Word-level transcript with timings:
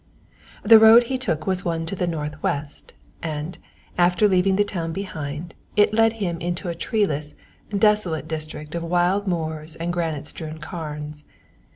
The 0.63 0.79
road 0.79 1.03
he 1.03 1.19
took 1.19 1.45
was 1.45 1.63
one 1.63 1.85
to 1.85 1.95
the 1.95 2.07
north 2.07 2.41
west, 2.41 2.93
and, 3.21 3.59
after 3.99 4.27
leaving 4.27 4.55
the 4.55 4.63
town 4.63 4.93
behind, 4.93 5.53
it 5.75 5.93
led 5.93 6.13
him 6.13 6.41
into 6.41 6.69
a 6.69 6.73
treeless, 6.73 7.35
desolated 7.69 8.27
district 8.27 8.73
of 8.73 8.81
wild 8.83 9.27
moors 9.27 9.75
and 9.75 9.93
granite 9.93 10.25
strewn 10.25 10.57
carns. 10.57 11.25